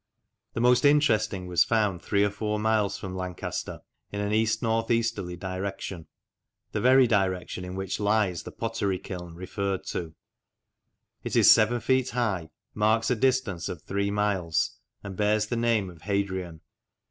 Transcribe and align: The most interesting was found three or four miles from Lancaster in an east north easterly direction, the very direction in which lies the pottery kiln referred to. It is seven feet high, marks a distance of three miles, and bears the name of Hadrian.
The 0.53 0.61
most 0.61 0.83
interesting 0.83 1.45
was 1.45 1.63
found 1.63 2.01
three 2.01 2.23
or 2.23 2.31
four 2.31 2.57
miles 2.57 2.97
from 2.97 3.15
Lancaster 3.15 3.81
in 4.11 4.19
an 4.19 4.31
east 4.33 4.63
north 4.63 4.89
easterly 4.89 5.35
direction, 5.35 6.07
the 6.71 6.81
very 6.81 7.05
direction 7.05 7.63
in 7.63 7.75
which 7.75 7.99
lies 7.99 8.41
the 8.41 8.51
pottery 8.51 8.97
kiln 8.97 9.35
referred 9.35 9.83
to. 9.89 10.15
It 11.23 11.35
is 11.35 11.51
seven 11.51 11.81
feet 11.81 12.09
high, 12.09 12.49
marks 12.73 13.11
a 13.11 13.15
distance 13.15 13.69
of 13.69 13.83
three 13.83 14.09
miles, 14.09 14.71
and 15.03 15.15
bears 15.15 15.45
the 15.45 15.55
name 15.55 15.87
of 15.91 16.01
Hadrian. 16.01 16.61